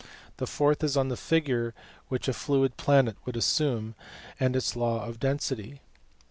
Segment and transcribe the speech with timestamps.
[0.37, 1.75] The fourth is on the figure
[2.07, 3.93] which a fluid planet would assume,
[4.39, 5.81] and its law of density.